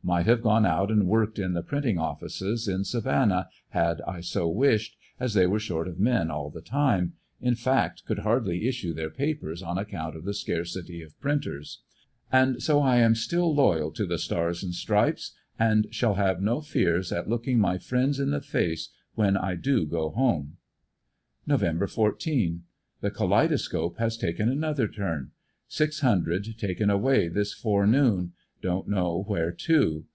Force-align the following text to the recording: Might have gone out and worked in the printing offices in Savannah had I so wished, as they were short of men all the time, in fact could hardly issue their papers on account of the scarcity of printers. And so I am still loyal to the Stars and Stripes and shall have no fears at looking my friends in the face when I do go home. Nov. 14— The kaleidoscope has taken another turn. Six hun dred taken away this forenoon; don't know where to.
Might 0.00 0.26
have 0.26 0.42
gone 0.42 0.64
out 0.64 0.90
and 0.90 1.06
worked 1.08 1.38
in 1.40 1.52
the 1.54 1.62
printing 1.62 1.98
offices 1.98 2.66
in 2.68 2.84
Savannah 2.84 3.48
had 3.70 4.00
I 4.02 4.20
so 4.22 4.48
wished, 4.48 4.96
as 5.20 5.34
they 5.34 5.44
were 5.46 5.58
short 5.58 5.86
of 5.88 5.98
men 6.00 6.30
all 6.30 6.48
the 6.50 6.62
time, 6.62 7.14
in 7.42 7.56
fact 7.56 8.04
could 8.06 8.20
hardly 8.20 8.66
issue 8.68 8.94
their 8.94 9.10
papers 9.10 9.60
on 9.62 9.76
account 9.76 10.16
of 10.16 10.24
the 10.24 10.32
scarcity 10.32 11.02
of 11.02 11.18
printers. 11.20 11.80
And 12.32 12.62
so 12.62 12.80
I 12.80 12.98
am 12.98 13.14
still 13.16 13.52
loyal 13.52 13.90
to 13.90 14.06
the 14.06 14.16
Stars 14.18 14.62
and 14.62 14.72
Stripes 14.72 15.32
and 15.58 15.88
shall 15.90 16.14
have 16.14 16.40
no 16.40 16.60
fears 16.62 17.10
at 17.12 17.28
looking 17.28 17.58
my 17.58 17.76
friends 17.76 18.18
in 18.18 18.30
the 18.30 18.40
face 18.40 18.90
when 19.14 19.36
I 19.36 19.56
do 19.56 19.84
go 19.84 20.10
home. 20.10 20.56
Nov. 21.46 21.90
14— 21.90 22.62
The 23.02 23.10
kaleidoscope 23.10 23.98
has 23.98 24.16
taken 24.16 24.48
another 24.48 24.86
turn. 24.88 25.32
Six 25.66 26.00
hun 26.00 26.22
dred 26.22 26.44
taken 26.56 26.88
away 26.88 27.28
this 27.28 27.52
forenoon; 27.52 28.32
don't 28.60 28.88
know 28.88 29.22
where 29.28 29.52
to. 29.52 30.04